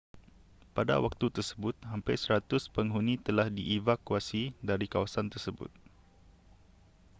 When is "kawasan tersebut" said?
4.93-5.69